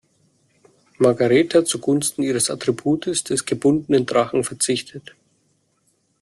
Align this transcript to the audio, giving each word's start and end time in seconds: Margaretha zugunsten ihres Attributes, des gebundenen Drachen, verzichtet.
Margaretha 0.97 1.63
zugunsten 1.63 2.23
ihres 2.23 2.49
Attributes, 2.49 3.23
des 3.23 3.45
gebundenen 3.45 4.07
Drachen, 4.07 4.43
verzichtet. 4.43 5.13